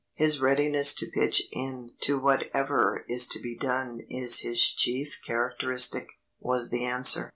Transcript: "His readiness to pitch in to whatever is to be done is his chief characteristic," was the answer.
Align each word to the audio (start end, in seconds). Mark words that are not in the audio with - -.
"His 0.15 0.41
readiness 0.41 0.95
to 0.95 1.11
pitch 1.11 1.43
in 1.51 1.91
to 1.99 2.17
whatever 2.17 3.05
is 3.07 3.27
to 3.27 3.39
be 3.39 3.55
done 3.55 4.01
is 4.09 4.39
his 4.39 4.59
chief 4.71 5.19
characteristic," 5.23 6.07
was 6.39 6.71
the 6.71 6.83
answer. 6.85 7.29